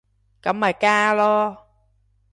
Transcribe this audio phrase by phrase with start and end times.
[0.41, 1.57] 咁咪加囉